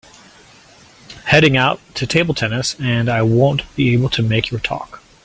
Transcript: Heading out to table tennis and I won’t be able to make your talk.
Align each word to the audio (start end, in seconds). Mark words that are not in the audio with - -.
Heading 1.25 1.55
out 1.57 1.79
to 1.93 2.07
table 2.07 2.33
tennis 2.33 2.73
and 2.79 3.07
I 3.07 3.21
won’t 3.21 3.65
be 3.75 3.93
able 3.93 4.09
to 4.09 4.23
make 4.23 4.49
your 4.49 4.59
talk. 4.59 4.99